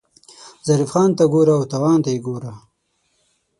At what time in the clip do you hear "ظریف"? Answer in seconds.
0.67-0.89